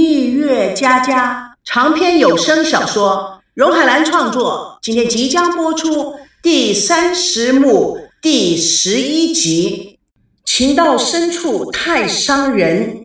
[0.00, 9.98] 蜜月佳佳长篇有声小说，荣海兰创作，今天即将播出第三十幕第十一集。
[10.46, 13.02] 情到深处太伤人。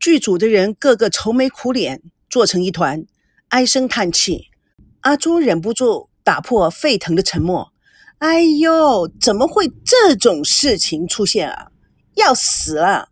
[0.00, 2.00] 剧组的人个个愁眉苦脸，
[2.30, 3.04] 坐成一团，
[3.48, 4.46] 唉声叹气。
[5.02, 7.70] 阿朱忍不住打破沸腾的沉默。
[8.18, 11.68] 哎呦，怎么会这种事情出现啊？
[12.14, 13.10] 要死了！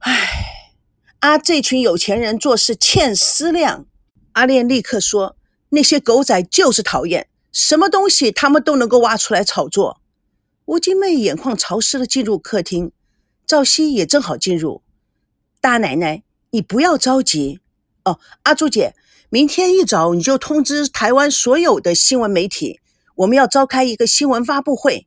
[0.00, 0.72] 哎，
[1.20, 3.86] 啊，这群有钱人做事欠思量。
[4.32, 5.36] 阿莲立刻说
[5.70, 10.02] ：“那些狗仔就是讨厌，什么东西他们都能够挖出来炒作。”
[10.66, 12.92] 吴金妹眼眶潮湿的进入客厅，
[13.46, 14.82] 赵熙也正好进入。
[15.62, 17.60] 大奶奶，你不要着急
[18.04, 18.20] 哦。
[18.42, 18.94] 阿朱姐，
[19.30, 22.80] 明天一早你就通知台湾所有的新闻媒体。
[23.16, 25.06] 我们要召开一个新闻发布会，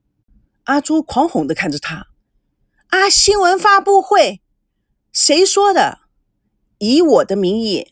[0.63, 2.07] 阿朱狂吼的看着他，
[2.87, 4.41] 啊，新闻发布会，
[5.11, 5.99] 谁说的？
[6.79, 7.87] 以我的名义，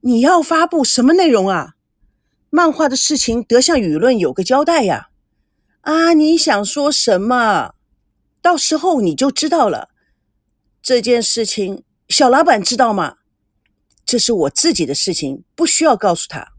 [0.00, 1.74] 你要发布什么内容啊？
[2.48, 5.10] 漫画的事情得向舆论有个交代呀！
[5.82, 7.74] 啊，你想说什么？
[8.40, 9.90] 到时候你就知道了。
[10.80, 13.16] 这件事情，小老板知道吗？
[14.06, 16.52] 这是我自己的事情，不需要告诉他。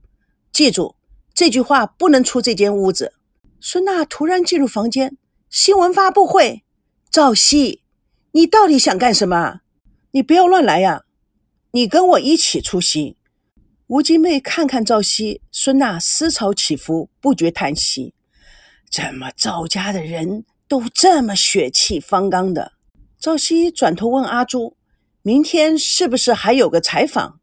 [0.52, 0.97] 记住。
[1.38, 3.14] 这句话不能出这间屋子。
[3.62, 5.20] 孙娜突然进入房间，
[5.52, 6.64] 新闻发布会。
[7.12, 7.84] 赵熙，
[8.32, 9.60] 你到底想干什么？
[10.14, 11.04] 你不要乱来呀！
[11.74, 13.18] 你跟我一起出席。
[13.86, 18.16] 吴金妹看看赵熙，孙娜思潮起伏，不觉叹息：
[18.92, 22.72] 怎么赵家的人都这么血气方刚的？
[23.20, 24.76] 赵熙转头问阿朱
[25.22, 27.40] ：“明天是不是还有个采访？”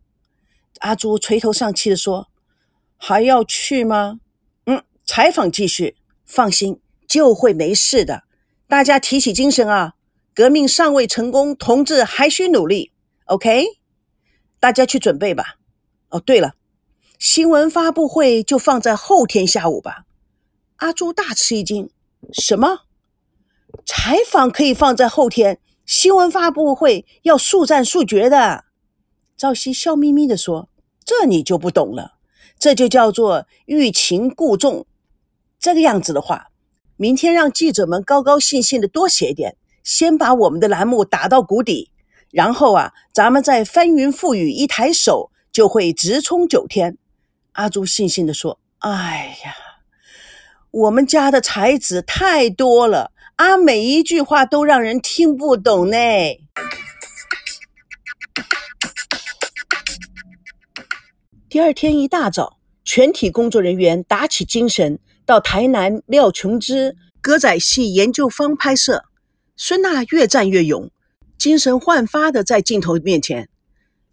[0.81, 2.29] 阿朱垂头丧气地说。
[2.97, 4.21] 还要去吗？
[4.67, 8.25] 嗯，采访继续，放心，就会没事的。
[8.67, 9.95] 大家提起精神啊！
[10.35, 12.91] 革命尚未成功，同志还需努力。
[13.27, 13.65] OK，
[14.59, 15.57] 大家去准备吧。
[16.09, 16.55] 哦，对了，
[17.19, 20.05] 新闻发布会就放在后天下午吧。
[20.77, 21.89] 阿朱大吃一惊，
[22.33, 22.81] 什么？
[23.87, 28.65] 采访可以放在后天，新闻发布会要速战速决的。
[29.37, 30.69] 赵熙笑眯眯地说
[31.05, 32.15] ：“这你就不懂了。”
[32.59, 34.87] 这就叫做欲擒故纵。
[35.59, 36.49] 这个样子的话，
[36.97, 41.91] 明天让记者们高高兴兴的多写点，先把我们的栏目打到谷底，
[42.31, 46.99] 然后啊，咱们再翻云覆雨，一抬手就会直冲九天。
[47.53, 49.55] 阿朱悻悻地说：“哎呀，
[50.71, 55.97] 我们家的才子太多了，啊，每一句话都让人听不懂呢。”
[61.55, 69.05] 第二天一大早，全体工作人员打起精神，到台南廖琼枝歌仔戏研究坊拍摄。
[69.57, 70.91] 孙娜越战越勇，
[71.39, 73.49] 精神焕发的在镜头面前。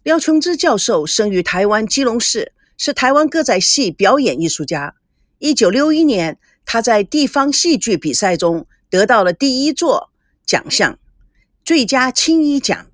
[0.04, 4.94] 廖琼枝教授生于台湾基隆市，是台湾歌仔戏表演艺术家。
[5.40, 10.12] 一九六一年，他在地方戏剧比赛中得到了第一座
[10.46, 10.96] 奖项——
[11.66, 12.86] 最佳青衣奖。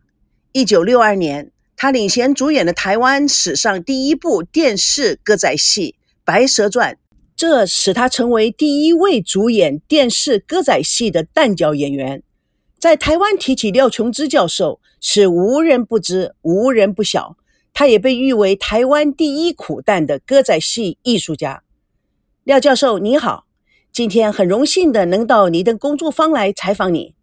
[0.52, 1.52] 一九六二年。
[1.80, 5.94] 他领衔主演的台湾史上第一部电视歌仔戏
[6.24, 6.94] 《白蛇传》，
[7.36, 12.24] 这使他成为第一位主演电视歌仔戏的旦角演员。
[12.80, 17.36] 在台湾提起廖琼枝教授，是无人不知、无人不晓。
[17.72, 21.62] 他也被誉为台湾第一苦旦的歌仔戏艺术家。
[22.42, 23.44] 廖教授，你好，
[23.92, 27.14] 今天很荣幸的能到你的工作坊来采访你。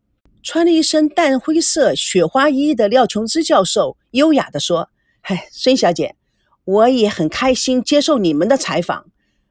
[0.41, 4.89] 穿了一身淡灰色雪花衣的廖琼枝教授优雅地说
[5.19, 6.15] ：“嗨，孙小姐，
[6.63, 9.07] 我也很开心接受你们的采访，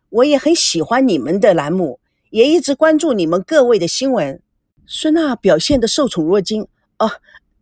[0.09, 4.41] 我也很喜欢你们的栏目，也一直关注你们各位的新闻。”
[4.87, 6.67] 孙娜表现得受宠若惊。
[6.99, 7.11] 哦，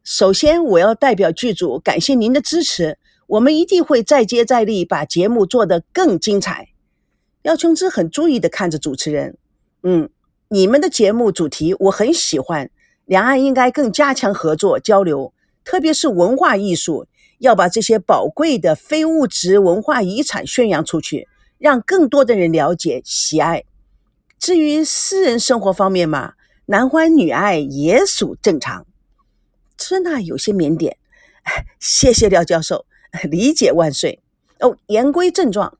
[0.05, 6.69] 首先我要代表剧组感谢您的支持，我们一定会再接再厉，把节目做得更精彩。
[7.43, 9.37] 廖琼枝很注意地看着主持人
[9.83, 10.09] ：“嗯，
[10.49, 12.71] 你们的节目主题我很喜欢。”
[13.05, 15.35] 两岸应该更加强合作交流，
[15.73, 17.07] 特别是文化艺术，
[17.39, 21.27] 要把这些宝贵的非物质文化遗产宣扬出去，
[21.57, 23.65] 让更多的人了解喜爱。
[24.39, 26.35] 至于私人生活方面嘛，
[26.67, 28.87] 男欢女爱也属正常。
[29.79, 30.93] 孙娜有些腼腆，
[31.81, 32.85] 谢谢廖教授，
[33.31, 34.21] 理解万岁。
[34.61, 35.73] 哦，言归正传，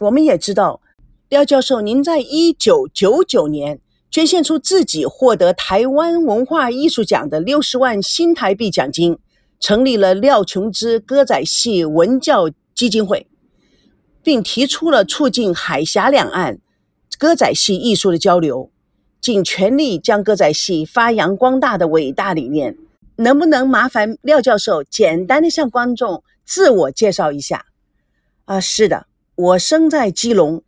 [0.00, 0.82] 我们也知道，
[1.30, 3.80] 廖教授您在一九九九年。
[4.10, 9.18] 捐献出自己获得台湾文化艺术奖的六十万新台币奖金，
[9.60, 13.26] 成立了廖琼枝歌仔戏文教基金会，
[14.22, 16.60] 并提出了促进海峡两岸
[17.18, 18.70] 歌仔戏艺术的交流。
[19.20, 22.76] 尽全力将歌仔戏发扬光大的伟大理念。
[23.16, 27.66] 能不能麻烦廖教授简单的向观众自我介绍一下？
[28.44, 30.62] 啊，是的，我生在基隆，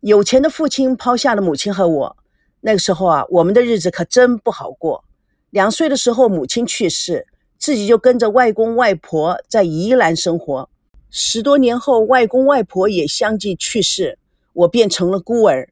[0.00, 2.16] 有钱的父亲抛下了母亲和我。
[2.62, 5.04] 那个时候啊，我们的日子可真不好过。
[5.50, 7.26] 两岁的时候，母亲去世，
[7.62, 10.68] 自己就跟着外公外婆在宜兰生活。
[11.10, 14.18] 十多年后，外公外婆也相继去世，
[14.52, 15.68] 我变成了孤儿。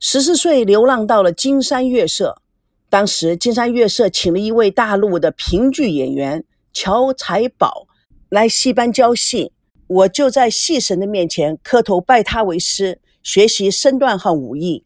[0.00, 2.40] 十四岁，流浪到了金山月社。
[2.88, 6.42] 当时金山月社请了一位大陆的评剧演员
[6.72, 7.86] 乔才宝
[8.30, 9.52] 来戏班教戏，
[9.88, 14.84] 我就在戏神的面前磕头拜他为师，学习身段和武艺。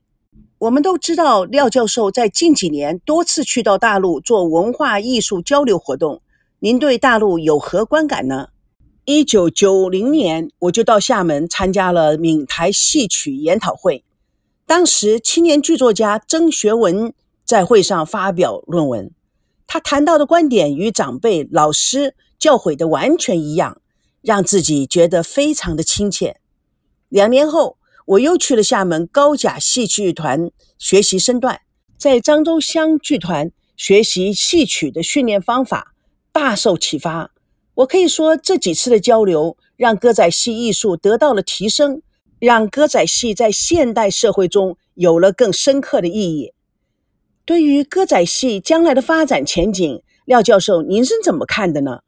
[0.58, 6.20] 我们都知道廖教授在近几年多次去到大陆做文化艺术交流活动，
[6.62, 8.50] 您对大陆有何观感呢？
[9.06, 14.04] 一九九零年，我就到厦门参加了闽台戏曲研讨会。
[14.66, 17.14] 当时青年剧作家曾学文
[17.46, 19.10] 在会上发表论文，
[19.66, 23.80] 他谈到的观点与长辈、老师教诲的完全一样，
[24.20, 26.40] 让自己觉得非常的亲切。
[27.08, 31.62] 两年后，我又去了厦门高甲戏剧团学习身段，
[31.96, 35.94] 在漳州乡剧团学习戏曲的训练方法，
[36.32, 37.32] 大受启发。
[37.74, 42.02] 我可以说，这几次的交流让歌仔戏艺术得到了提升，
[42.38, 46.52] 让歌仔戏在现代社会中有了更深刻的意义。
[47.44, 52.00] 对于歌仔戏将来的发展前景，廖教授您是怎么看的呢？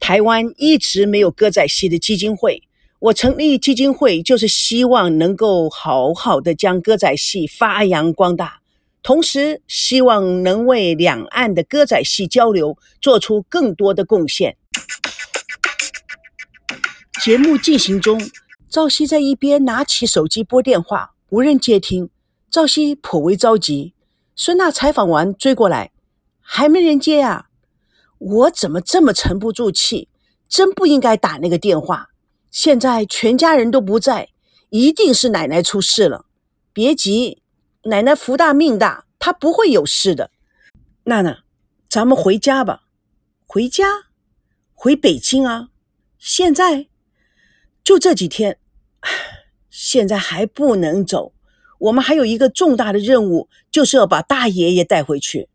[0.00, 2.62] 台湾一直没有歌仔戏的基金会，
[3.00, 8.60] 我成立基金会就是希望能够好好的将歌仔戏发扬光大，
[9.08, 14.58] 同时希望能为两岸的歌仔戏交流做出更多的贡献。
[17.24, 18.20] 节目进行中，
[18.68, 22.10] 赵熙在一边拿起手机拨电话，无人接听。
[22.50, 23.94] 赵熙颇为着急。
[24.36, 25.90] 孙娜采访完追过来，
[26.42, 27.46] 还没人接啊！
[28.18, 30.10] 我怎么这么沉不住气？
[30.50, 32.10] 真不应该打那个电话。
[32.50, 34.28] 现在全家人都不在，
[34.68, 36.26] 一定是奶奶出事了。
[36.74, 37.40] 别急，
[37.88, 40.30] 奶奶福大命大，她不会有事的。
[41.04, 41.38] 娜娜，
[41.88, 42.82] 咱们回家吧。
[43.46, 43.86] 回家？
[44.74, 45.70] 回北京啊？
[46.18, 46.88] 现在？
[47.82, 48.58] 就这几天，
[49.70, 51.32] 现在还不能走。
[51.78, 55.48] 我们还有一个重大的任务，就是要把大爷爷带回去，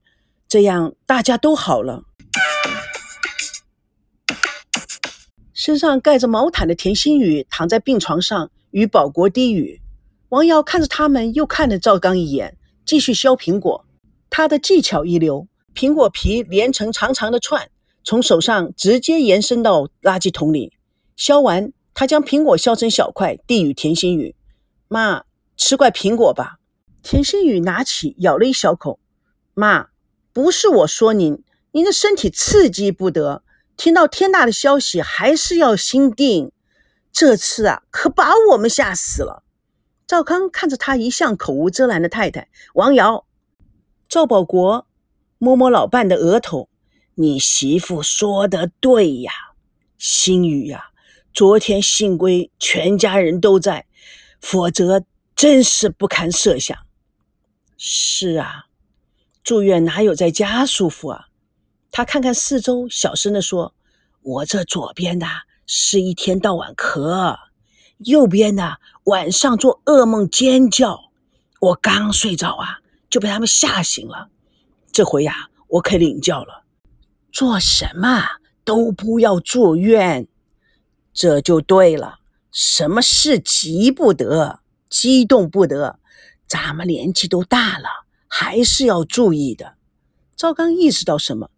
[0.48, 2.06] 这样大家都好了。
[5.54, 9.83] 身上盖着毛毯的田心雨躺在病床上，与保国低语。
[10.34, 12.58] 王瑶看着他们，又看了赵刚一眼，
[12.88, 13.86] 继续削苹果。
[14.32, 17.70] 他的技巧一流，苹果皮连成长长的串，
[18.04, 20.74] 从手上直接延伸到垃圾桶里。
[21.16, 21.72] 削完。
[21.94, 24.36] 他将苹果削成小块，递与田心雨
[24.90, 25.26] ：“妈，
[25.56, 26.56] 吃块苹果吧。”
[27.04, 29.00] 田心雨拿起，咬了一小口。
[29.54, 29.90] “妈，
[30.34, 31.44] 不是我说您，
[31.74, 33.44] 您的身体刺激不得。
[33.78, 36.52] 听到天大的消息，还是要心定。
[37.12, 39.43] 这次啊，可把我们吓死了。”
[40.06, 43.26] 赵康看着他一向口无遮拦的太太王瑶，
[44.08, 44.88] 赵保国
[45.38, 46.70] 摸摸老伴的额头
[47.16, 49.32] ：“你媳妇说的对呀，
[49.98, 50.90] 心雨呀。”
[51.34, 53.88] 昨天幸亏全家人都在，
[54.40, 55.04] 否则
[55.36, 56.78] 真是不堪设想。
[57.76, 58.66] 是啊，
[59.44, 61.30] 住院哪有在家舒服啊？
[61.92, 63.74] 他看看四周，小声的说
[64.22, 65.26] ：“我这左边的
[65.66, 67.36] 是一天到晚咳，
[68.06, 71.12] 右边的晚上做噩梦尖叫。
[71.60, 72.80] 我刚睡着啊，
[73.10, 74.30] 就被他们吓醒了。
[74.92, 76.64] 这回呀，我可领教了，
[77.32, 78.24] 做什么
[78.64, 80.28] 都不要住院。”
[81.14, 82.20] 这就对了，
[82.52, 86.00] 什么事急不得，激动不得。
[86.48, 87.88] 咱们年纪都大了，
[88.28, 89.76] 还是要注意的。
[90.36, 91.52] 赵刚意识到什么？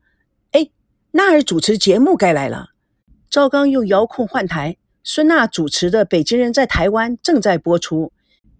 [0.51, 0.69] 哎，
[1.11, 2.71] 娜儿主持节目该来了。
[3.29, 8.11] 赵刚用遥控换台，孙娜主持的《北京人在台湾》正在播出，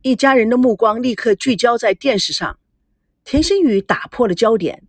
[0.03, 2.59] 一家人的目光立刻聚焦在电视上。
[3.23, 4.83] 田心雨打破了焦点，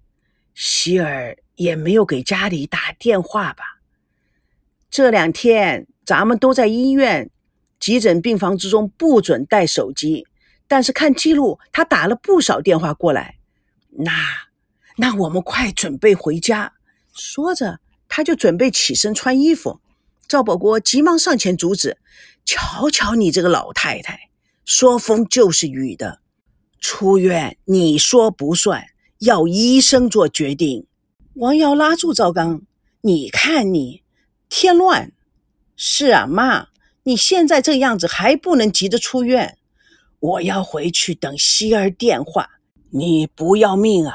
[0.53, 3.81] 希儿也没有给家里打电话吧？
[4.91, 5.89] 这两天。
[6.05, 7.31] 咱们都在医院
[7.81, 10.25] 急诊病房之中，不准带手机。
[10.69, 13.39] 但是看记录，他打了不少电话过来。
[13.91, 14.13] 那
[14.99, 16.75] 那我们快准备回家。
[17.13, 19.81] 说着，他就准备起身穿衣服。
[20.28, 21.99] 赵保国急忙上前阻止
[22.45, 24.30] ：“瞧瞧你这个老太太，
[24.64, 26.21] 说风就是雨的。
[26.80, 28.85] 出院你说不算，
[29.18, 30.87] 要医生做决定。”
[31.35, 32.62] 王瑶拉住赵刚
[33.02, 34.02] ：“你看你，
[34.49, 35.12] 添乱。”
[35.76, 36.68] 是啊，妈，
[37.02, 39.59] 你现在这样子还不能急着出院。
[40.18, 42.50] 我要回去等希儿电话。
[42.90, 44.14] 你不要命啊！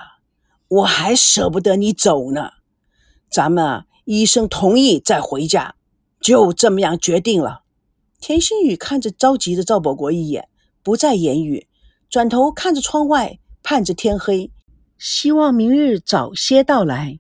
[0.67, 2.51] 我还舍不得你走呢。
[3.29, 5.75] 咱们啊医生同意再回家，
[6.21, 7.61] 就这么样决定了。
[8.19, 10.47] 田心雨看着着急的赵保国一眼，
[10.83, 11.67] 不再言语，
[12.09, 14.51] 转头看着窗外，盼着天黑，
[14.99, 17.19] 希望明日早些到来。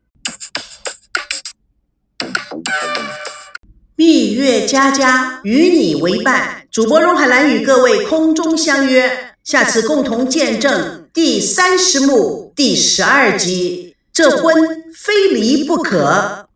[3.95, 14.53] 蜜月佳佳与你为伴，主播荣海兰与各位空中相约，下次共同见证第三十幕第十二集，这婚
[14.95, 16.47] 非离不可。